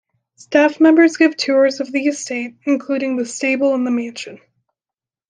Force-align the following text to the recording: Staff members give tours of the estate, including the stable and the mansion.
Staff 0.33 0.79
members 0.79 1.15
give 1.17 1.37
tours 1.37 1.79
of 1.79 1.91
the 1.91 2.07
estate, 2.07 2.55
including 2.65 3.17
the 3.17 3.25
stable 3.27 3.75
and 3.75 3.85
the 3.85 3.91
mansion. 3.91 4.39